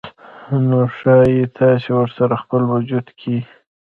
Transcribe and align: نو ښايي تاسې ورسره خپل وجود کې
نو 0.67 0.79
ښايي 0.97 1.43
تاسې 1.57 1.89
ورسره 1.97 2.35
خپل 2.43 2.61
وجود 2.73 3.07
کې 3.19 3.37